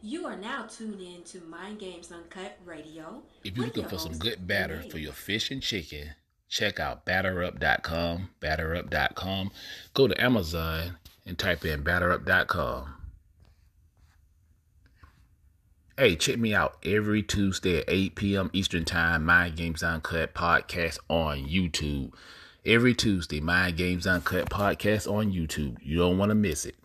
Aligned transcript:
You 0.00 0.26
are 0.26 0.36
now 0.36 0.66
tuned 0.66 1.00
in 1.00 1.22
to 1.24 1.40
Mind 1.40 1.80
Games 1.80 2.12
Uncut 2.12 2.56
Radio. 2.64 3.22
If 3.42 3.56
you're 3.56 3.66
looking 3.66 3.88
for 3.88 3.98
some 3.98 4.16
good 4.16 4.46
batter 4.46 4.82
for 4.88 4.98
your 4.98 5.12
fish 5.12 5.50
and 5.50 5.60
chicken, 5.60 6.10
check 6.48 6.78
out 6.78 7.04
batterup.com. 7.04 8.30
Batterup.com. 8.40 9.50
Go 9.94 10.06
to 10.06 10.22
Amazon 10.22 10.98
and 11.26 11.36
type 11.36 11.64
in 11.64 11.82
batterup.com. 11.82 12.94
Hey, 15.96 16.14
check 16.14 16.38
me 16.38 16.54
out 16.54 16.76
every 16.84 17.24
Tuesday 17.24 17.78
at 17.78 17.84
8 17.88 18.14
p.m. 18.14 18.50
Eastern 18.52 18.84
Time. 18.84 19.24
Mind 19.24 19.56
Games 19.56 19.82
Uncut 19.82 20.32
podcast 20.32 20.98
on 21.08 21.38
YouTube. 21.38 22.12
Every 22.64 22.94
Tuesday, 22.94 23.40
Mind 23.40 23.76
Games 23.76 24.06
Uncut 24.06 24.48
podcast 24.48 25.10
on 25.10 25.32
YouTube. 25.32 25.78
You 25.82 25.98
don't 25.98 26.18
want 26.18 26.30
to 26.30 26.36
miss 26.36 26.64
it. 26.66 26.76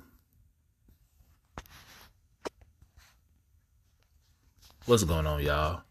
What's 4.86 5.06
going 5.06 5.26
on, 5.26 5.42
y'all? 5.42 5.84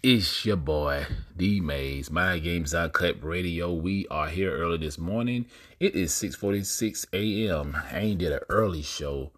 It's 0.00 0.46
your 0.46 0.54
boy 0.54 1.06
D 1.36 1.60
Mayes, 1.60 2.08
Mind 2.08 2.44
Games 2.44 2.72
Uncut 2.72 3.20
Radio. 3.20 3.72
We 3.72 4.06
are 4.12 4.28
here 4.28 4.56
early 4.56 4.76
this 4.76 4.96
morning. 4.96 5.46
It 5.80 5.96
is 5.96 6.12
6:46 6.12 7.06
a.m. 7.12 7.76
I 7.92 7.98
ain't 7.98 8.20
did 8.20 8.30
an 8.30 8.38
early 8.48 8.82
show 8.82 9.32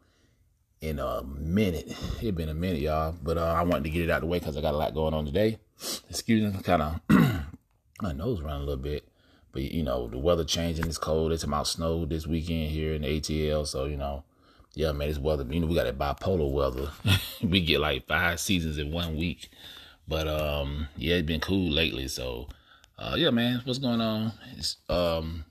in 0.83 0.99
a 0.99 1.23
minute. 1.23 1.97
It 2.23 2.35
been 2.35 2.51
a 2.51 2.55
minute, 2.55 2.83
y'all, 2.83 3.17
but 3.23 3.39
uh, 3.39 3.55
I 3.55 3.63
wanted 3.63 3.85
to 3.85 3.91
get 3.91 4.03
it 4.03 4.11
out 4.11 4.21
the 4.21 4.27
way 4.27 4.39
because 4.39 4.55
I 4.55 4.61
got 4.61 4.75
a 4.75 4.77
lot 4.77 4.93
going 4.93 5.15
on 5.15 5.25
today. 5.25 5.61
Excuse 6.11 6.53
me, 6.53 6.61
kind 6.61 6.83
of 6.83 7.01
my 8.03 8.13
nose 8.13 8.43
running 8.43 8.61
a 8.61 8.67
little 8.67 8.77
bit, 8.77 9.09
but 9.53 9.63
you 9.63 9.83
know 9.83 10.09
the 10.09 10.19
weather 10.19 10.45
changing. 10.45 10.85
It's 10.85 10.99
cold. 10.99 11.33
It's 11.33 11.43
about 11.43 11.69
snow 11.69 12.05
this 12.05 12.27
weekend 12.27 12.71
here 12.71 12.93
in 12.93 13.01
the 13.01 13.19
ATL, 13.19 13.67
so 13.67 13.87
you 13.87 13.97
know 13.97 14.25
yeah, 14.75 14.93
man, 14.93 15.09
this 15.09 15.19
weather, 15.19 15.45
you 15.49 15.61
know, 15.61 15.67
we 15.67 15.75
got 15.75 15.85
that 15.85 15.99
bipolar 15.99 16.51
weather. 16.51 16.91
we 17.43 17.61
get 17.61 17.81
like 17.81 18.07
five 18.07 18.41
seasons 18.41 18.79
in 18.79 18.93
one 18.93 19.17
week. 19.17 19.49
But 20.07 20.29
um, 20.29 20.89
yeah, 20.97 21.17
it's 21.17 21.27
been 21.27 21.41
cool 21.41 21.71
lately. 21.71 22.09
So 22.09 22.49
uh 22.99 23.17
yeah, 23.17 23.31
man, 23.31 23.61
what's 23.65 23.79
going 23.79 24.01
on? 24.01 24.33
It's 24.57 24.77
um 24.89 25.45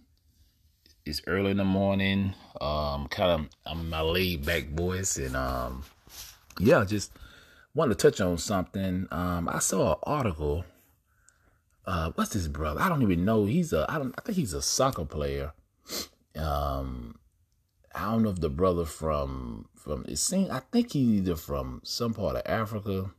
it's 1.05 1.21
early 1.27 1.51
in 1.51 1.57
the 1.57 1.65
morning. 1.65 2.33
Um 2.61 3.07
kind 3.07 3.31
of 3.31 3.49
I'm 3.65 3.89
my 3.89 4.01
laid 4.01 4.45
back 4.45 4.69
voice 4.69 5.17
and 5.17 5.35
um 5.35 5.83
yeah, 6.59 6.85
just 6.85 7.11
wanted 7.75 7.97
to 7.97 8.11
touch 8.11 8.21
on 8.21 8.37
something. 8.37 9.07
Um 9.11 9.49
I 9.49 9.59
saw 9.59 9.93
an 9.93 9.99
article. 10.03 10.63
Uh 11.85 12.11
what's 12.15 12.31
this 12.31 12.47
brother? 12.47 12.79
I 12.79 12.87
don't 12.87 13.01
even 13.01 13.25
know. 13.25 13.45
He's 13.45 13.73
a 13.73 13.85
I 13.89 13.97
don't 13.97 14.15
I 14.17 14.21
think 14.21 14.37
he's 14.37 14.53
a 14.53 14.61
soccer 14.61 15.05
player. 15.05 15.51
Um 16.37 17.19
I 17.95 18.11
don't 18.11 18.23
know 18.23 18.29
if 18.29 18.39
the 18.39 18.49
brother 18.49 18.85
from 18.85 19.67
from 19.75 20.05
it 20.07 20.17
seems 20.17 20.49
I 20.49 20.59
think 20.59 20.93
he's 20.93 21.19
either 21.19 21.35
from 21.35 21.81
some 21.83 22.13
part 22.13 22.35
of 22.35 22.41
Africa 22.45 23.11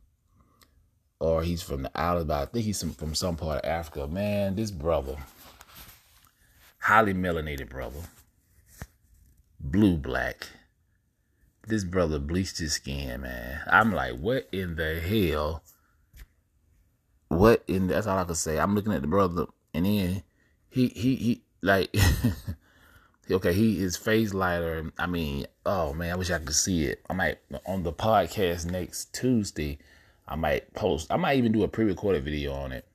or 1.21 1.43
he's 1.43 1.63
from 1.63 1.83
the 1.83 1.99
island, 1.99 2.29
but 2.29 2.43
I 2.43 2.45
think 2.47 2.65
he's 2.65 2.83
from 2.83 3.15
some 3.15 3.37
part 3.37 3.65
of 3.65 3.71
Africa. 3.71 4.07
Man, 4.07 4.57
this 4.57 4.71
brother, 4.71 5.17
highly 6.81 7.15
melanated 7.15 7.69
brother, 7.69 8.01
blue 9.61 9.97
black. 9.97 10.49
This 11.67 11.85
brother 11.85 12.19
bleached 12.19 12.59
his 12.59 12.75
skin, 12.75 13.23
man. 13.23 13.61
I'm 13.67 13.93
like, 13.93 14.19
what 14.19 14.49
in 14.53 14.77
the 14.77 15.01
hell? 15.01 15.63
What 17.29 17.65
in 17.67 17.87
that's 17.87 18.07
all 18.07 18.19
I 18.19 18.25
can 18.25 18.35
say. 18.35 18.59
I'm 18.59 18.75
looking 18.75 18.93
at 18.93 19.01
the 19.01 19.09
brother 19.09 19.47
and 19.73 19.87
then 19.87 20.23
he 20.69 20.89
he 20.89 21.17
he 21.17 21.43
like 21.63 21.95
okay, 23.31 23.53
he 23.53 23.77
his 23.77 23.97
face 23.97 24.35
lighter. 24.35 24.91
I 24.99 25.07
mean, 25.07 25.47
oh 25.65 25.93
man, 25.93 26.13
I 26.13 26.17
wish 26.17 26.31
I 26.31 26.39
could 26.39 26.55
see 26.55 26.85
it. 26.85 27.01
I 27.09 27.13
might 27.15 27.39
on 27.67 27.83
the 27.83 27.93
podcast 27.93 28.71
next 28.71 29.15
Tuesday. 29.15 29.79
I 30.27 30.37
might 30.37 30.73
post. 30.75 31.11
I 31.11 31.17
might 31.17 31.39
even 31.39 31.53
do 31.53 31.65
a 31.65 31.69
pre-recorded 31.69 32.25
video 32.25 32.53
on 32.53 32.73
it 32.73 32.87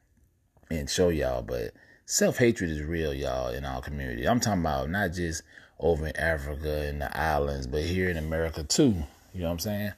and 0.69 0.89
show 0.89 1.09
y'all. 1.09 1.41
But 1.41 1.73
self 2.05 2.37
hatred 2.37 2.69
is 2.69 2.81
real, 2.81 3.13
y'all, 3.13 3.49
in 3.49 3.65
our 3.65 3.81
community. 3.81 4.27
I'm 4.27 4.39
talking 4.39 4.61
about 4.61 4.89
not 4.89 5.13
just 5.13 5.43
over 5.79 6.07
in 6.07 6.15
Africa 6.17 6.87
and 6.87 7.01
the 7.01 7.17
islands, 7.17 7.67
but 7.67 7.83
here 7.83 8.09
in 8.09 8.17
America 8.17 8.63
too. 8.63 8.95
You 9.33 9.41
know 9.41 9.47
what 9.47 9.53
I'm 9.53 9.59
saying? 9.59 9.91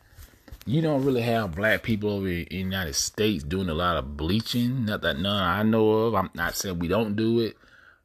You 0.66 0.82
don't 0.82 1.04
really 1.04 1.24
have 1.24 1.56
black 1.56 1.82
people 1.82 2.12
over 2.12 2.28
in 2.28 2.46
the 2.46 2.56
United 2.56 2.94
States 2.94 3.44
doing 3.44 3.70
a 3.70 3.74
lot 3.74 3.98
of 3.98 4.16
bleaching. 4.16 4.86
Not 4.86 5.02
that 5.02 5.18
none 5.18 5.42
I 5.42 5.64
know 5.64 5.90
of. 5.92 6.16
I'm 6.16 6.30
not 6.36 6.56
saying 6.56 6.78
we 6.78 6.88
don't 6.88 7.16
do 7.16 7.40
it, 7.40 7.58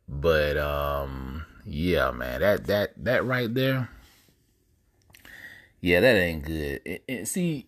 but 0.08 0.56
um, 0.56 1.44
yeah, 1.66 2.10
man, 2.12 2.40
that 2.40 2.66
that 2.66 3.04
that 3.04 3.24
right 3.24 3.52
there, 3.52 3.88
yeah, 5.80 6.00
that 6.00 6.16
ain't 6.16 6.44
good. 6.44 6.80
And, 6.86 6.98
and 7.08 7.28
see, 7.28 7.66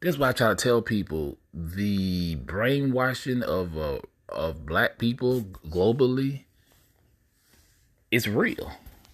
that's 0.00 0.16
why 0.16 0.30
I 0.30 0.32
try 0.32 0.48
to 0.48 0.54
tell 0.54 0.80
people 0.80 1.38
the 1.52 2.36
brainwashing 2.36 3.42
of 3.42 3.76
uh, 3.76 3.98
of 4.28 4.64
black 4.64 4.98
people 4.98 5.42
globally 5.42 6.44
it's 8.14 8.28
real. 8.28 8.70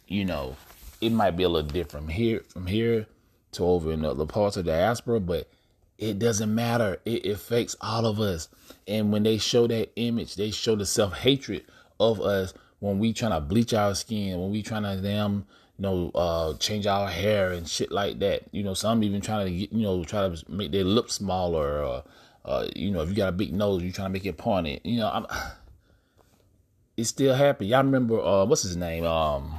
You 0.07 0.27
know, 0.27 0.57
it 1.01 1.11
might 1.11 1.31
be 1.31 1.45
a 1.45 1.49
little 1.49 1.71
different 1.71 2.05
from 2.05 2.09
here 2.09 2.43
from 2.49 2.67
here 2.67 3.07
to 3.53 3.65
over 3.65 3.93
in 3.93 4.05
other 4.05 4.27
parts 4.27 4.59
of 4.59 4.67
the 4.67 4.73
diaspora, 4.73 5.21
but 5.21 5.49
it 5.97 6.19
doesn't 6.19 6.55
matter. 6.55 6.99
It 7.07 7.25
affects 7.25 7.75
all 7.81 8.05
of 8.05 8.21
us. 8.21 8.49
And 8.87 9.11
when 9.11 9.23
they 9.23 9.39
show 9.39 9.67
that 9.69 9.91
image, 9.97 10.35
they 10.35 10.51
show 10.51 10.77
the 10.77 10.85
self 10.85 11.15
hatred 11.15 11.65
of 11.99 12.21
us 12.21 12.53
when 12.81 12.99
we 12.99 13.13
trying 13.13 13.33
to 13.33 13.41
bleach 13.41 13.73
our 13.73 13.95
skin, 13.95 14.41
when 14.41 14.51
we 14.51 14.63
trying 14.63 14.83
to 14.83 15.01
damn, 15.01 15.47
you 15.79 15.83
know, 15.83 16.11
uh, 16.15 16.55
change 16.55 16.87
our 16.87 17.09
hair 17.09 17.53
and 17.53 17.69
shit 17.69 17.93
like 17.93 18.19
that. 18.19 18.43
You 18.53 18.63
know, 18.63 18.75
some 18.75 19.05
even 19.05 19.21
trying 19.21 19.47
to 19.47 19.53
get, 19.53 19.73
you 19.73 19.83
know, 19.83 20.03
try 20.03 20.29
to 20.29 20.45
make 20.51 20.73
their 20.73 20.85
lips 20.85 21.15
smaller 21.15 21.85
or, 21.85 22.05
uh, 22.45 22.67
you 22.75 22.91
know, 22.91 23.03
if 23.03 23.11
you 23.11 23.15
got 23.15 23.29
a 23.29 23.33
big 23.33 23.53
nose, 23.53 23.83
you 23.83 23.93
trying 23.93 24.09
to 24.09 24.13
make 24.13 24.27
it 24.27 24.39
pointed. 24.39 24.81
You 24.83 25.01
know, 25.01 25.11
I'm, 25.11 25.27
it 26.97 27.05
still 27.05 27.35
happen. 27.35 27.67
Y'all 27.67 27.85
remember, 27.85 28.21
uh, 28.21 28.45
what's 28.47 28.63
his 28.63 28.77
name? 28.77 29.05
Um, 29.05 29.55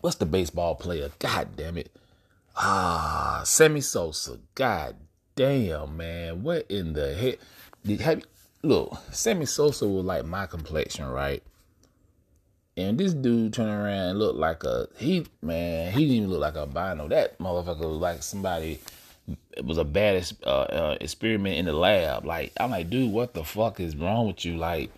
what's 0.00 0.16
the 0.16 0.26
baseball 0.26 0.74
player? 0.74 1.10
God 1.18 1.48
damn 1.54 1.76
it. 1.76 1.94
Ah, 2.56 3.42
Sammy 3.44 3.82
Sosa. 3.82 4.38
God 4.54 4.96
damn, 5.36 5.96
man. 5.96 6.42
What 6.42 6.66
in 6.70 6.94
the 6.94 7.14
heck? 7.14 7.38
Did, 7.84 8.00
have, 8.00 8.22
look, 8.62 8.98
Sammy 9.12 9.46
Sosa 9.46 9.86
was 9.86 10.04
like 10.04 10.24
my 10.24 10.46
complexion, 10.46 11.06
right? 11.06 11.42
And 12.78 12.96
this 12.96 13.12
dude 13.12 13.54
turned 13.54 13.70
around 13.70 14.10
and 14.10 14.18
looked 14.20 14.38
like 14.38 14.62
a 14.62 14.86
he 14.96 15.26
man. 15.42 15.92
He 15.92 16.02
didn't 16.02 16.16
even 16.16 16.30
look 16.30 16.40
like 16.40 16.54
a 16.54 16.60
albino. 16.60 17.08
That 17.08 17.36
motherfucker 17.38 17.80
was 17.80 17.98
like 17.98 18.22
somebody. 18.22 18.78
It 19.56 19.64
was 19.64 19.78
a 19.78 19.84
bad 19.84 20.24
uh, 20.44 20.48
uh, 20.48 20.96
experiment 21.00 21.56
in 21.56 21.64
the 21.64 21.72
lab. 21.72 22.24
Like 22.24 22.52
I'm 22.60 22.70
like, 22.70 22.88
dude, 22.88 23.12
what 23.12 23.34
the 23.34 23.42
fuck 23.42 23.80
is 23.80 23.96
wrong 23.96 24.28
with 24.28 24.44
you? 24.44 24.56
Like, 24.56 24.90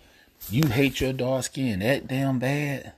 you 0.51 0.67
hate 0.67 1.01
your 1.01 1.11
dark 1.11 1.45
skin 1.45 1.79
that 1.79 2.07
damn 2.07 2.37
bad? 2.37 2.93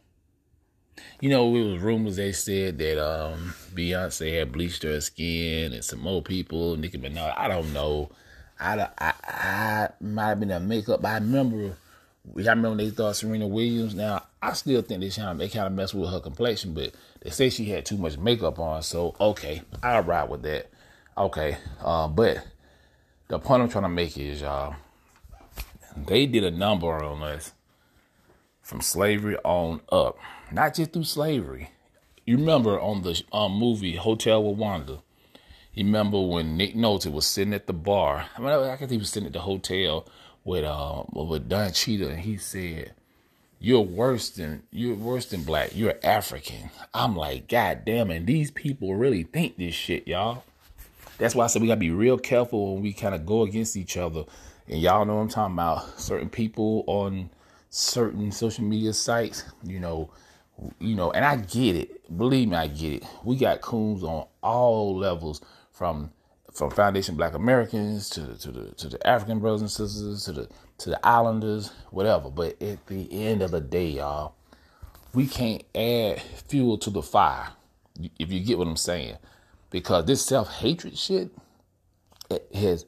You 1.22 1.30
know, 1.30 1.56
it 1.56 1.64
was 1.64 1.82
rumors 1.82 2.18
they 2.18 2.34
said 2.34 2.78
that 2.80 3.02
um 3.02 3.54
Beyonce 3.74 4.38
had 4.38 4.52
bleached 4.52 4.84
her 4.84 5.00
skin 5.00 5.72
and 5.72 5.84
some 5.84 6.00
more 6.00 6.22
people, 6.22 6.76
Nicki 6.76 6.98
Minaj. 6.98 7.34
I 7.38 7.48
don't 7.48 7.72
know. 7.72 8.12
I, 8.60 8.90
I, 8.98 9.14
I 9.28 9.90
might 10.02 10.28
have 10.28 10.40
been 10.42 10.52
a 10.52 10.60
makeup. 10.60 11.06
I 11.06 11.16
remember, 11.16 11.78
I 12.26 12.40
remember 12.52 12.76
they 12.76 12.90
thought 12.90 13.16
Serena 13.16 13.48
Williams. 13.48 13.96
Now, 13.96 14.24
I 14.42 14.54
still 14.54 14.82
think 14.82 15.02
they 15.02 15.10
kind 15.10 15.32
of, 15.32 15.38
they 15.38 15.50
kind 15.50 15.68
of 15.68 15.74
messed 15.74 15.94
with 15.94 16.10
her 16.10 16.20
complexion, 16.20 16.74
but 16.74 16.94
they 17.22 17.30
say 17.30 17.50
she 17.50 17.66
had 17.66 17.86
too 17.86 17.98
much 17.98 18.18
makeup 18.18 18.60
on. 18.60 18.82
So, 18.82 19.16
okay, 19.20 19.62
I'll 19.82 20.04
ride 20.04 20.30
with 20.30 20.42
that. 20.44 20.70
Okay, 21.18 21.58
uh, 21.82 22.08
but 22.08 22.46
the 23.28 23.40
point 23.40 23.62
I'm 23.62 23.70
trying 23.70 23.84
to 23.84 23.90
make 23.90 24.18
is, 24.18 24.42
y'all, 24.42 24.76
they 25.96 26.26
did 26.26 26.44
a 26.44 26.52
number 26.52 26.92
on 27.04 27.22
us 27.24 27.52
from 28.62 28.82
slavery 28.82 29.38
on 29.44 29.82
up. 29.92 30.18
Not 30.52 30.76
just 30.76 30.94
through 30.94 31.04
slavery. 31.04 31.72
You 32.26 32.38
remember 32.38 32.80
on 32.80 33.02
the 33.02 33.22
um, 33.34 33.54
movie 33.54 33.98
Hotel 33.98 34.42
Rwanda, 34.42 35.02
you 35.74 35.84
remember 35.86 36.22
when 36.22 36.56
Nick 36.56 36.74
Nolte 36.74 37.12
was 37.12 37.26
sitting 37.26 37.54
at 37.54 37.68
the 37.68 37.74
bar? 37.74 38.28
I 38.38 38.40
mean, 38.40 38.50
I 38.50 38.78
think 38.78 38.92
he 38.92 38.98
was 38.98 39.10
sitting 39.10 39.28
at 39.28 39.34
the 39.34 39.40
hotel 39.40 40.08
with 40.44 40.64
uh, 40.64 41.04
with 41.14 41.50
Don 41.50 41.72
Cheadle, 41.72 42.10
and 42.10 42.20
he 42.20 42.38
said, 42.38 42.94
"You're 43.60 43.82
worse 43.82 44.30
than 44.30 44.64
you're 44.72 44.96
worse 44.96 45.26
than 45.28 45.44
black. 45.44 45.76
You're 45.76 45.96
African." 46.04 46.70
I'm 46.94 47.16
like, 47.16 47.48
God 47.48 47.86
damn! 47.86 48.12
And 48.12 48.28
these 48.28 48.52
people 48.52 48.96
really 48.96 49.24
think 49.24 49.58
this 49.58 49.76
shit, 49.76 50.08
y'all. 50.08 50.44
That's 51.18 51.36
why 51.36 51.46
I 51.46 51.48
said 51.48 51.62
we 51.62 51.68
gotta 51.68 51.80
be 51.80 51.92
real 51.92 52.18
careful 52.18 52.74
when 52.74 52.84
we 52.84 52.94
kind 52.94 53.16
of 53.16 53.26
go 53.26 53.44
against 53.44 53.78
each 53.78 53.98
other. 53.98 54.26
And 54.68 54.82
y'all 54.82 55.06
know 55.06 55.20
I'm 55.20 55.30
talking 55.30 55.56
about. 55.56 56.00
Certain 56.00 56.30
people 56.30 56.84
on 56.88 57.30
certain 57.70 58.32
social 58.32 58.64
media 58.64 58.94
sites, 58.94 59.44
you 59.64 59.80
know, 59.80 60.10
you 60.80 60.96
know, 60.96 61.12
and 61.12 61.26
I 61.26 61.38
get 61.38 61.76
it. 61.76 62.18
Believe 62.18 62.50
me, 62.50 62.56
I 62.56 62.68
get 62.68 62.94
it. 62.94 63.04
We 63.24 63.36
got 63.36 63.62
coons 63.62 64.04
on 64.04 64.28
all 64.42 64.96
levels, 64.96 65.42
from 65.72 66.12
from 66.54 66.70
Foundation 66.72 67.16
Black 67.16 67.34
Americans 67.34 68.10
to 68.12 68.22
the, 68.22 68.36
to 68.38 68.52
the 68.52 68.72
to 68.76 68.90
the 68.90 69.08
African 69.08 69.40
brothers 69.40 69.62
and 69.62 69.72
sisters 69.72 70.26
to 70.26 70.32
the 70.32 70.50
to 70.80 70.90
the 70.92 71.06
Islanders, 71.06 71.72
whatever. 71.92 72.30
But 72.30 72.62
at 72.62 72.86
the 72.88 73.08
end 73.12 73.42
of 73.42 73.52
the 73.52 73.62
day, 73.62 73.88
y'all, 73.88 74.36
we 75.14 75.28
can't 75.28 75.64
add 75.76 76.22
fuel 76.48 76.78
to 76.80 76.90
the 76.90 77.02
fire. 77.02 77.50
If 78.20 78.32
you 78.32 78.40
get 78.40 78.58
what 78.58 78.68
I'm 78.68 78.76
saying, 78.76 79.18
because 79.70 80.06
this 80.06 80.26
self 80.26 80.50
hatred 80.50 80.98
shit 80.98 81.32
it 82.30 82.48
has 82.54 82.86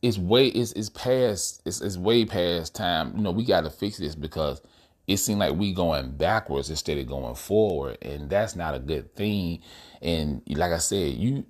it's 0.00 0.18
way 0.18 0.48
it's 0.48 0.72
it's 0.72 0.88
past 0.90 1.62
it's 1.64 1.80
it's 1.80 1.96
way 1.96 2.24
past 2.24 2.74
time. 2.74 3.14
You 3.16 3.22
know, 3.22 3.30
we 3.30 3.44
got 3.44 3.62
to 3.62 3.70
fix 3.70 3.98
this 3.98 4.14
because 4.14 4.60
it 5.06 5.16
seems 5.18 5.38
like 5.38 5.54
we 5.54 5.72
going 5.72 6.12
backwards 6.16 6.70
instead 6.70 6.98
of 6.98 7.06
going 7.06 7.34
forward, 7.34 7.98
and 8.02 8.30
that's 8.30 8.56
not 8.56 8.74
a 8.74 8.78
good 8.78 9.14
thing. 9.14 9.60
And 10.00 10.42
like 10.48 10.72
I 10.72 10.78
said, 10.78 11.14
you 11.14 11.44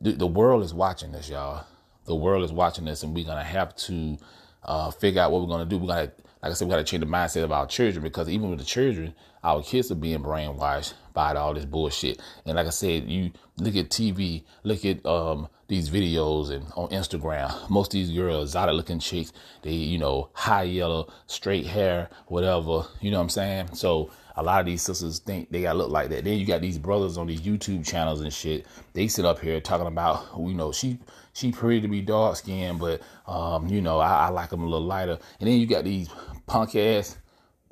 the, 0.00 0.26
world 0.26 0.62
is 0.62 0.74
watching 0.74 1.12
this, 1.12 1.28
y'all. 1.28 1.64
The 2.04 2.14
world 2.14 2.44
is 2.44 2.52
watching 2.52 2.84
this, 2.84 3.02
and 3.02 3.14
we're 3.14 3.24
gonna 3.24 3.44
have 3.44 3.74
to 3.76 4.16
uh, 4.62 4.90
figure 4.90 5.20
out 5.20 5.32
what 5.32 5.42
we're 5.42 5.48
gonna 5.48 5.64
do. 5.64 5.78
We 5.78 5.86
gotta, 5.88 6.12
like 6.42 6.50
I 6.50 6.52
said, 6.52 6.68
we 6.68 6.72
gotta 6.72 6.84
change 6.84 7.00
the 7.00 7.10
mindset 7.10 7.44
of 7.44 7.52
our 7.52 7.66
children 7.66 8.02
because 8.02 8.28
even 8.28 8.50
with 8.50 8.58
the 8.58 8.64
children, 8.64 9.14
our 9.42 9.62
kids 9.62 9.90
are 9.90 9.96
being 9.96 10.22
brainwashed 10.22 10.94
by 11.14 11.34
all 11.34 11.54
this 11.54 11.64
bullshit. 11.64 12.20
And 12.44 12.56
like 12.56 12.66
I 12.66 12.70
said, 12.70 13.08
you 13.08 13.32
look 13.58 13.76
at 13.76 13.90
TV, 13.90 14.44
look 14.64 14.84
at 14.84 15.04
um, 15.06 15.48
these 15.68 15.88
videos 15.88 16.50
and 16.50 16.64
on 16.76 16.88
Instagram, 16.90 17.70
most 17.70 17.88
of 17.88 17.92
these 17.92 18.10
girls, 18.10 18.50
exotic 18.50 18.74
looking 18.74 18.98
chicks, 18.98 19.32
they, 19.62 19.72
you 19.72 19.98
know, 19.98 20.30
high 20.32 20.64
yellow, 20.64 21.12
straight 21.26 21.66
hair, 21.66 22.10
whatever, 22.26 22.86
you 23.00 23.10
know 23.10 23.18
what 23.18 23.24
I'm 23.24 23.28
saying? 23.30 23.74
So 23.74 24.10
a 24.36 24.42
lot 24.42 24.60
of 24.60 24.66
these 24.66 24.82
sisters 24.82 25.18
think 25.18 25.50
they 25.50 25.62
gotta 25.62 25.78
look 25.78 25.90
like 25.90 26.10
that. 26.10 26.24
Then 26.24 26.38
you 26.38 26.46
got 26.46 26.60
these 26.60 26.78
brothers 26.78 27.16
on 27.16 27.26
these 27.26 27.40
YouTube 27.40 27.86
channels 27.86 28.20
and 28.20 28.32
shit. 28.32 28.66
They 28.92 29.08
sit 29.08 29.24
up 29.24 29.40
here 29.40 29.60
talking 29.60 29.86
about, 29.86 30.26
you 30.38 30.54
know, 30.54 30.72
she 30.72 30.98
she 31.32 31.52
pretty 31.52 31.80
to 31.82 31.88
be 31.88 32.02
dark 32.02 32.36
skinned, 32.36 32.78
but 32.78 33.02
um, 33.26 33.66
you 33.68 33.80
know, 33.80 33.98
I, 33.98 34.26
I 34.26 34.28
like 34.28 34.50
them 34.50 34.62
a 34.62 34.66
little 34.66 34.86
lighter. 34.86 35.18
And 35.40 35.48
then 35.48 35.58
you 35.58 35.66
got 35.66 35.84
these 35.84 36.08
punk 36.46 36.76
ass 36.76 37.16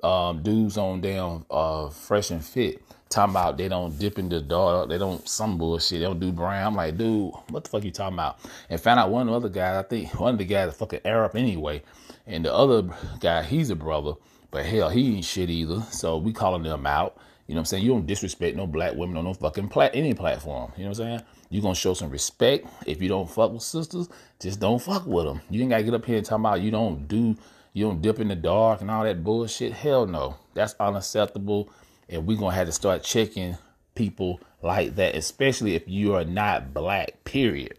um, 0.03 0.43
dudes 0.43 0.77
on 0.77 1.01
damn 1.01 1.45
uh, 1.51 1.89
fresh 1.91 2.31
and 2.31 2.45
fit 2.45 2.83
talking 3.15 3.33
about 3.33 3.57
they 3.57 3.69
don't 3.69 3.97
dip 3.99 4.19
in 4.19 4.29
the 4.29 4.41
dog, 4.41 4.89
they 4.89 4.99
don't 4.99 5.27
some 5.29 5.57
bullshit, 5.57 6.01
they 6.01 6.05
don't 6.05 6.19
do 6.19 6.33
brown. 6.33 6.67
I'm 6.67 6.75
like, 6.75 6.97
dude, 6.97 7.33
what 7.51 7.65
the 7.65 7.71
fuck 7.71 7.85
you 7.85 7.91
talking 7.91 8.15
about? 8.15 8.39
And 8.69 8.81
found 8.81 8.99
out 8.99 9.11
one 9.11 9.29
of 9.29 9.33
the 9.33 9.37
other 9.37 9.49
guys, 9.49 9.85
I 9.85 9.87
think 9.87 10.19
one 10.19 10.35
of 10.35 10.39
the 10.39 10.45
guys 10.45 10.69
a 10.69 10.73
fucking 10.73 11.01
Arab 11.05 11.37
anyway, 11.37 11.83
and 12.27 12.45
the 12.45 12.53
other 12.53 12.89
guy, 13.21 13.43
he's 13.43 13.71
a 13.71 13.77
brother, 13.77 14.15
but 14.55 14.65
hell, 14.65 14.89
he 14.89 15.17
ain't 15.17 15.25
shit 15.25 15.51
either. 15.51 15.83
So 15.91 16.17
we 16.17 16.33
calling 16.33 16.63
them 16.63 16.87
out. 16.87 17.17
You 17.49 17.57
know 17.57 17.59
what 17.59 17.63
I'm 17.63 17.65
saying? 17.65 17.83
You 17.83 17.91
don't 17.91 18.07
disrespect 18.07 18.57
no 18.57 18.69
black 18.69 18.95
women 18.95 19.17
on 19.17 19.25
no 19.25 19.35
fucking 19.35 19.67
plat 19.67 19.91
any 19.95 20.15
platform. 20.15 20.71
You 20.77 20.85
know 20.85 20.91
what 20.91 21.01
I'm 21.01 21.05
saying? 21.07 21.23
You 21.51 21.61
gonna 21.61 21.75
show 21.75 21.93
some 21.93 22.09
respect. 22.09 22.69
If 22.87 23.03
you 23.03 23.09
don't 23.09 23.29
fuck 23.29 23.51
with 23.51 23.65
sisters, 23.65 24.09
just 24.39 24.61
don't 24.61 24.81
fuck 24.81 25.07
with 25.07 25.25
them. 25.25 25.41
You 25.51 25.61
ain't 25.61 25.71
gotta 25.71 25.83
get 25.83 25.95
up 25.95 26.05
here 26.05 26.19
and 26.19 26.25
talk 26.25 26.39
about 26.39 26.61
you 26.61 26.71
don't 26.71 27.09
do, 27.09 27.37
you 27.73 27.85
don't 27.85 28.01
dip 28.01 28.21
in 28.21 28.29
the 28.29 28.37
dark 28.37 28.81
and 28.81 28.93
all 28.93 29.03
that 29.03 29.25
bullshit. 29.25 29.73
Hell 29.73 30.07
no, 30.07 30.37
that's 30.55 30.77
unacceptable. 30.79 31.69
And 32.09 32.25
we're 32.25 32.39
gonna 32.39 32.55
have 32.55 32.69
to 32.69 32.73
start 32.73 33.03
checking 33.03 33.59
people 33.97 34.41
like 34.63 34.95
that, 34.95 35.17
especially 35.17 35.75
if 35.75 35.83
you 35.89 36.15
are 36.15 36.25
not 36.25 36.73
black, 36.73 37.25
period. 37.25 37.77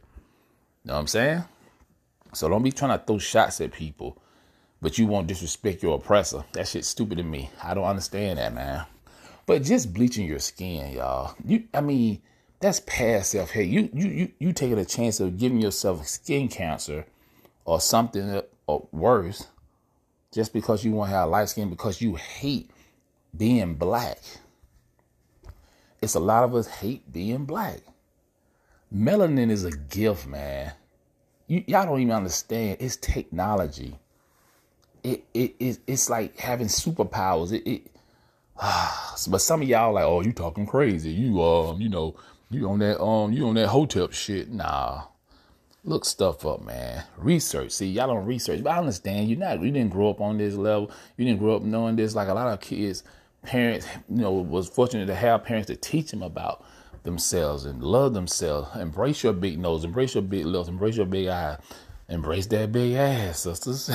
You 0.83 0.89
know 0.89 0.95
what 0.95 0.99
I'm 0.99 1.07
saying? 1.07 1.43
So 2.33 2.49
don't 2.49 2.63
be 2.63 2.73
trying 2.73 2.99
to 2.99 3.05
throw 3.05 3.17
shots 3.17 3.61
at 3.61 3.71
people, 3.71 4.21
but 4.85 4.99
you 4.99 5.07
won't 5.07 5.25
disrespect 5.25 5.81
your 5.81 5.95
oppressor. 5.95 6.45
That 6.51 6.67
shit's 6.67 6.87
stupid 6.87 7.17
to 7.17 7.23
me. 7.23 7.49
I 7.63 7.73
don't 7.73 7.85
understand 7.85 8.37
that, 8.37 8.53
man. 8.53 8.85
But 9.47 9.63
just 9.63 9.91
bleaching 9.95 10.27
your 10.27 10.37
skin, 10.37 10.93
y'all. 10.93 11.33
You 11.43 11.63
I 11.73 11.81
mean, 11.81 12.21
that's 12.59 12.81
past 12.81 13.31
self 13.31 13.49
hate. 13.49 13.67
You 13.67 13.89
you 13.91 14.07
you 14.07 14.31
you 14.37 14.53
taking 14.53 14.77
a 14.77 14.85
chance 14.85 15.19
of 15.19 15.39
giving 15.39 15.59
yourself 15.59 16.07
skin 16.07 16.49
cancer 16.49 17.07
or 17.65 17.81
something 17.81 18.43
or 18.67 18.87
worse 18.91 19.47
just 20.31 20.53
because 20.53 20.85
you 20.85 20.91
want 20.91 21.09
to 21.09 21.15
have 21.15 21.29
light 21.29 21.49
skin 21.49 21.71
because 21.71 21.99
you 21.99 22.13
hate 22.13 22.69
being 23.35 23.73
black. 23.73 24.19
It's 25.99 26.13
a 26.13 26.19
lot 26.19 26.43
of 26.43 26.53
us 26.53 26.67
hate 26.67 27.11
being 27.11 27.45
black. 27.45 27.79
Melanin 28.95 29.49
is 29.49 29.63
a 29.63 29.71
gift, 29.71 30.27
man. 30.27 30.73
You, 31.47 31.63
y'all 31.65 31.87
don't 31.87 32.01
even 32.01 32.13
understand. 32.13 32.77
It's 32.79 32.97
technology. 32.97 33.97
It, 35.05 35.23
it, 35.33 35.55
it 35.59 35.79
it's 35.87 36.09
like 36.09 36.37
having 36.37 36.67
superpowers. 36.67 37.51
It, 37.51 37.69
it 37.69 37.91
but 39.29 39.39
some 39.39 39.61
of 39.61 39.67
y'all 39.67 39.93
like, 39.93 40.05
oh, 40.05 40.21
you 40.21 40.33
talking 40.33 40.65
crazy. 40.65 41.11
You 41.11 41.41
um, 41.41 41.81
you 41.81 41.89
know, 41.89 42.15
you 42.49 42.69
on 42.69 42.79
that 42.79 43.01
um, 43.01 43.31
you 43.31 43.47
on 43.47 43.55
that 43.55 43.67
hotep 43.67 44.13
shit. 44.13 44.51
Nah. 44.51 45.03
Look 45.83 46.03
stuff 46.03 46.47
up, 46.47 46.65
man. 46.65 47.03
Research. 47.15 47.71
See, 47.71 47.85
y'all 47.85 48.07
don't 48.07 48.25
research, 48.25 48.63
but 48.63 48.71
I 48.71 48.79
understand 48.79 49.29
you're 49.29 49.37
not. 49.37 49.61
You 49.61 49.69
didn't 49.69 49.91
grow 49.91 50.09
up 50.09 50.19
on 50.19 50.39
this 50.39 50.55
level. 50.55 50.89
You 51.15 51.25
didn't 51.25 51.39
grow 51.39 51.57
up 51.57 51.61
knowing 51.61 51.95
this. 51.95 52.15
Like 52.15 52.27
a 52.27 52.33
lot 52.33 52.51
of 52.51 52.59
kids 52.59 53.03
parents, 53.45 53.87
you 54.09 54.17
know, 54.17 54.31
was 54.31 54.67
fortunate 54.67 55.05
to 55.05 55.15
have 55.15 55.43
parents 55.43 55.67
to 55.67 55.75
teach 55.75 56.11
them 56.11 56.23
about 56.23 56.65
themselves 57.03 57.65
and 57.65 57.81
love 57.81 58.13
themselves. 58.13 58.75
Embrace 58.75 59.23
your 59.23 59.33
big 59.33 59.59
nose, 59.59 59.83
embrace 59.83 60.15
your 60.15 60.23
big 60.23 60.45
lips, 60.45 60.67
embrace 60.67 60.97
your 60.97 61.05
big 61.05 61.27
eyes, 61.27 61.59
embrace 62.09 62.45
that 62.47 62.71
big 62.71 62.93
ass, 62.93 63.39
sisters. 63.39 63.89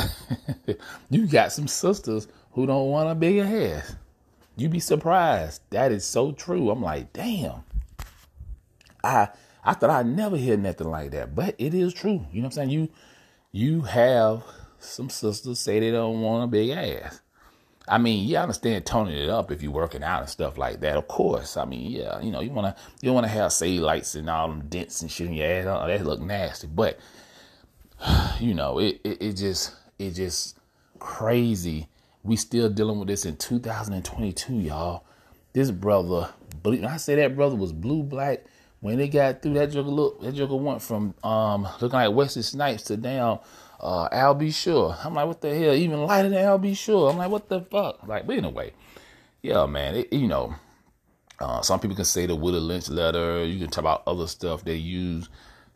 you 1.10 1.26
got 1.26 1.52
some 1.52 1.68
sisters 1.68 2.28
who 2.52 2.66
don't 2.66 2.90
want 2.90 3.10
a 3.10 3.14
big 3.14 3.38
ass. 3.38 3.94
You 4.56 4.68
be 4.68 4.80
surprised. 4.80 5.62
That 5.70 5.92
is 5.92 6.04
so 6.04 6.32
true. 6.32 6.70
I'm 6.70 6.82
like, 6.82 7.12
damn. 7.12 7.64
I 9.02 9.28
I 9.64 9.74
thought 9.74 9.90
I'd 9.90 10.06
never 10.06 10.36
hear 10.36 10.56
nothing 10.56 10.90
like 10.90 11.10
that, 11.12 11.34
but 11.34 11.54
it 11.58 11.74
is 11.74 11.94
true. 11.94 12.26
You 12.32 12.42
know 12.42 12.46
what 12.46 12.56
I'm 12.58 12.68
saying? 12.68 12.70
You 12.70 12.88
you 13.52 13.82
have 13.82 14.42
some 14.78 15.10
sisters 15.10 15.58
say 15.58 15.80
they 15.80 15.90
don't 15.90 16.20
want 16.20 16.44
a 16.44 16.46
big 16.46 16.70
ass. 16.70 17.20
I 17.88 17.98
mean, 17.98 18.28
yeah, 18.28 18.40
I 18.40 18.42
understand 18.42 18.86
toning 18.86 19.18
it 19.18 19.28
up 19.28 19.50
if 19.50 19.62
you're 19.62 19.72
working 19.72 20.04
out 20.04 20.20
and 20.20 20.28
stuff 20.28 20.56
like 20.56 20.80
that. 20.80 20.96
Of 20.96 21.08
course, 21.08 21.56
I 21.56 21.64
mean, 21.64 21.90
yeah, 21.90 22.20
you 22.20 22.30
know, 22.30 22.40
you 22.40 22.50
wanna 22.50 22.76
you 23.02 23.12
wanna 23.12 23.28
have 23.28 23.50
cellulites 23.50 24.14
and 24.14 24.30
all 24.30 24.48
them 24.48 24.68
dents 24.68 25.02
and 25.02 25.10
shit 25.10 25.26
in 25.26 25.34
your 25.34 25.46
ass. 25.46 25.66
Oh, 25.66 25.86
that 25.86 26.06
look 26.06 26.20
nasty, 26.20 26.68
but 26.68 26.98
you 28.40 28.54
know, 28.54 28.78
it, 28.78 29.00
it 29.04 29.22
it 29.22 29.32
just 29.34 29.74
it 29.98 30.12
just 30.12 30.58
crazy. 30.98 31.88
We 32.22 32.36
still 32.36 32.68
dealing 32.68 32.98
with 32.98 33.08
this 33.08 33.24
in 33.24 33.36
2022, 33.36 34.54
y'all. 34.54 35.04
This 35.52 35.70
brother, 35.70 36.30
I 36.64 36.96
say 36.98 37.16
that 37.16 37.34
brother 37.34 37.56
was 37.56 37.72
blue 37.72 38.02
black 38.02 38.44
when 38.80 38.98
they 38.98 39.08
got 39.08 39.42
through 39.42 39.54
that 39.54 39.72
joker. 39.72 39.88
Look, 39.88 40.22
that 40.22 40.32
joker 40.32 40.56
went 40.56 40.82
from 40.82 41.14
um 41.24 41.66
looking 41.80 41.98
like 41.98 42.14
Wesley 42.14 42.42
Snipes 42.42 42.84
to 42.84 42.96
down 42.96 43.40
uh, 43.80 44.08
Al 44.12 44.34
B. 44.34 44.50
Sure. 44.50 44.96
I'm 45.02 45.14
like, 45.14 45.26
what 45.26 45.40
the 45.40 45.54
hell? 45.54 45.74
Even 45.74 46.04
lighter 46.04 46.28
than 46.28 46.44
Al 46.44 46.58
B. 46.58 46.74
Sure. 46.74 47.10
I'm 47.10 47.16
like, 47.16 47.30
what 47.30 47.48
the 47.48 47.62
fuck? 47.62 48.06
Like, 48.06 48.26
but 48.26 48.36
anyway, 48.36 48.72
yeah, 49.42 49.66
man. 49.66 49.96
It, 49.96 50.12
you 50.12 50.28
know, 50.28 50.54
uh, 51.40 51.62
some 51.62 51.80
people 51.80 51.96
can 51.96 52.04
say 52.04 52.26
the 52.26 52.36
Willie 52.36 52.60
Lynch 52.60 52.88
letter. 52.88 53.44
You 53.44 53.58
can 53.58 53.70
talk 53.70 53.82
about 53.82 54.02
other 54.06 54.26
stuff 54.26 54.64
they 54.64 54.76
use 54.76 55.28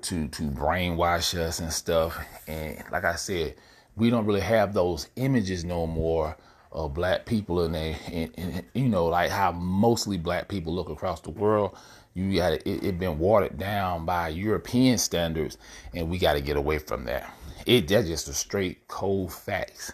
to 0.04 0.28
to 0.28 0.42
brainwash 0.44 1.38
us 1.38 1.60
and 1.60 1.72
stuff. 1.72 2.18
And 2.46 2.82
like 2.90 3.04
I 3.04 3.16
said, 3.16 3.54
we 3.96 4.10
don't 4.10 4.26
really 4.26 4.40
have 4.40 4.74
those 4.74 5.08
images 5.16 5.64
no 5.64 5.86
more 5.86 6.36
of 6.72 6.94
black 6.94 7.24
people 7.24 7.62
and 7.62 7.74
they 7.74 7.96
and, 8.12 8.30
and, 8.36 8.64
you 8.74 8.88
know 8.88 9.06
like 9.06 9.30
how 9.30 9.52
mostly 9.52 10.18
black 10.18 10.48
people 10.48 10.74
look 10.74 10.88
across 10.88 11.20
the 11.20 11.30
world 11.30 11.76
you 12.14 12.34
got 12.34 12.52
it, 12.52 12.66
it 12.66 12.98
been 12.98 13.16
watered 13.16 13.56
down 13.56 14.04
by 14.04 14.26
european 14.26 14.98
standards 14.98 15.56
and 15.94 16.10
we 16.10 16.18
got 16.18 16.32
to 16.32 16.40
get 16.40 16.56
away 16.56 16.76
from 16.76 17.04
that 17.04 17.32
it 17.66 17.88
that's 17.88 18.06
just 18.06 18.28
a 18.28 18.34
straight 18.34 18.86
cold 18.88 19.32
facts. 19.32 19.92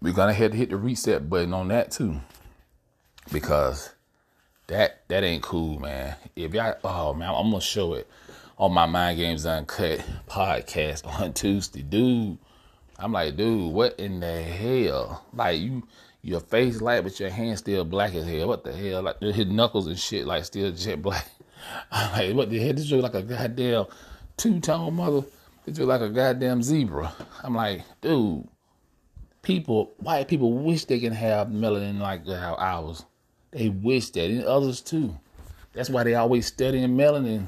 We're 0.00 0.12
gonna 0.12 0.32
have 0.32 0.52
to 0.52 0.56
hit 0.56 0.70
the 0.70 0.76
reset 0.76 1.28
button 1.28 1.52
on 1.52 1.68
that 1.68 1.90
too. 1.90 2.20
Because 3.32 3.90
that 4.72 5.08
that 5.08 5.24
ain't 5.24 5.42
cool, 5.42 5.78
man. 5.78 6.16
If 6.34 6.54
y'all 6.54 6.74
oh 6.84 7.14
man, 7.14 7.28
I'm 7.34 7.50
gonna 7.50 7.60
show 7.60 7.94
it 7.94 8.08
on 8.58 8.72
my 8.72 8.86
Mind 8.86 9.18
Games 9.18 9.46
Uncut 9.46 10.04
podcast 10.28 11.06
on 11.20 11.32
Tuesday. 11.32 11.82
Dude, 11.82 12.38
I'm 12.98 13.12
like, 13.12 13.36
dude, 13.36 13.72
what 13.72 13.98
in 13.98 14.20
the 14.20 14.42
hell? 14.42 15.24
Like 15.32 15.60
you 15.60 15.86
your 16.22 16.40
face 16.40 16.80
light, 16.80 17.02
but 17.02 17.18
your 17.18 17.30
hand 17.30 17.58
still 17.58 17.84
black 17.84 18.14
as 18.14 18.26
hell. 18.26 18.48
What 18.48 18.64
the 18.64 18.72
hell? 18.72 19.02
Like 19.02 19.20
his 19.20 19.46
knuckles 19.46 19.86
and 19.86 19.98
shit, 19.98 20.26
like 20.26 20.44
still 20.44 20.72
jet 20.72 21.00
black. 21.00 21.26
I'm 21.90 22.12
like, 22.12 22.36
what 22.36 22.50
the 22.50 22.58
hell? 22.58 22.72
This 22.72 22.90
look 22.90 23.02
like 23.02 23.14
a 23.14 23.22
goddamn 23.22 23.86
two 24.36 24.60
tone 24.60 24.94
mother 24.94 25.24
it's 25.66 25.78
just 25.78 25.88
like 25.88 26.00
a 26.00 26.08
goddamn 26.08 26.62
zebra. 26.62 27.12
I'm 27.42 27.54
like, 27.54 27.82
dude, 28.00 28.48
people, 29.42 29.92
white 29.98 30.26
people 30.26 30.52
wish 30.52 30.84
they 30.86 30.98
can 30.98 31.12
have 31.12 31.48
melanin 31.48 32.00
like 32.00 32.26
how 32.26 32.56
ours. 32.58 33.04
They 33.52 33.68
wish 33.68 34.10
that, 34.10 34.30
and 34.30 34.44
others 34.44 34.80
too. 34.80 35.18
That's 35.72 35.90
why 35.90 36.04
they 36.04 36.14
always 36.14 36.46
studying 36.46 36.96
melanin. 36.96 37.46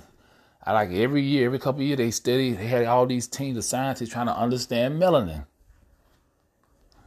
I 0.62 0.73
like 0.73 0.90
every 0.92 1.23
year, 1.23 1.46
every 1.46 1.58
couple 1.58 1.80
of 1.80 1.87
years, 1.87 1.99
they 1.99 2.11
study. 2.11 2.52
They 2.52 2.66
had 2.66 2.87
all 2.87 3.06
these 3.06 3.26
teams 3.26 3.58
of 3.58 3.64
scientists 3.64 4.11
trying 4.11 4.26
to 4.26 4.37
understand 4.37 5.00
melanin. 5.00 5.46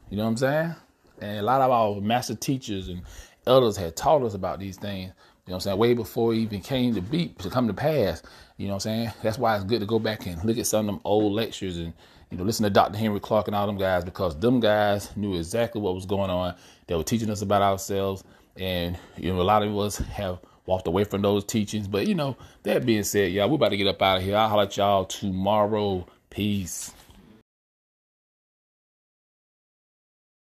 You 0.09 0.17
know 0.17 0.23
what 0.23 0.29
I'm 0.29 0.37
saying? 0.37 0.75
And 1.19 1.39
a 1.39 1.41
lot 1.41 1.61
of 1.61 1.71
our 1.71 2.01
master 2.01 2.35
teachers 2.35 2.87
and 2.87 3.01
elders 3.45 3.77
had 3.77 3.95
taught 3.95 4.21
us 4.23 4.35
about 4.35 4.59
these 4.59 4.77
things. 4.77 5.11
You 5.47 5.51
know 5.51 5.55
what 5.55 5.55
I'm 5.55 5.59
saying? 5.61 5.77
Way 5.77 5.93
before 5.93 6.33
it 6.33 6.37
even 6.37 6.61
came 6.61 6.93
to 6.93 7.01
be 7.01 7.29
to 7.39 7.49
come 7.49 7.67
to 7.67 7.73
pass. 7.73 8.21
You 8.57 8.67
know 8.67 8.73
what 8.73 8.85
I'm 8.85 8.91
saying? 8.91 9.11
That's 9.23 9.37
why 9.37 9.55
it's 9.55 9.63
good 9.63 9.79
to 9.79 9.85
go 9.85 9.97
back 9.97 10.25
and 10.25 10.43
look 10.43 10.57
at 10.57 10.67
some 10.67 10.87
of 10.87 10.95
them 10.95 11.01
old 11.03 11.33
lectures 11.33 11.77
and 11.77 11.93
you 12.29 12.37
know 12.37 12.43
listen 12.43 12.63
to 12.63 12.69
Dr. 12.69 12.97
Henrik 12.97 13.23
Clarke 13.23 13.47
and 13.47 13.55
all 13.55 13.65
them 13.65 13.77
guys 13.77 14.03
because 14.03 14.37
them 14.39 14.59
guys 14.59 15.15
knew 15.15 15.35
exactly 15.35 15.81
what 15.81 15.95
was 15.95 16.05
going 16.05 16.29
on. 16.29 16.55
They 16.87 16.95
were 16.95 17.03
teaching 17.03 17.29
us 17.29 17.41
about 17.41 17.61
ourselves, 17.61 18.23
and 18.59 18.97
you 19.17 19.33
know 19.33 19.41
a 19.41 19.43
lot 19.43 19.63
of 19.63 19.77
us 19.77 19.97
have 19.97 20.39
walked 20.65 20.87
away 20.87 21.03
from 21.03 21.21
those 21.21 21.43
teachings. 21.45 21.87
But 21.87 22.07
you 22.07 22.15
know, 22.15 22.37
that 22.63 22.85
being 22.85 23.03
said, 23.03 23.31
y'all, 23.31 23.49
we're 23.49 23.55
about 23.55 23.69
to 23.69 23.77
get 23.77 23.87
up 23.87 24.01
out 24.01 24.17
of 24.17 24.23
here. 24.23 24.35
I'll 24.35 24.49
holler 24.49 24.63
at 24.63 24.77
y'all 24.77 25.05
tomorrow. 25.05 26.05
Peace. 26.29 26.93